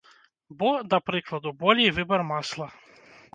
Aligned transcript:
Бо, 0.57 0.69
да 0.93 0.99
прыкладу, 1.09 1.53
болей 1.61 1.93
выбар 1.99 2.25
масла! 2.31 2.69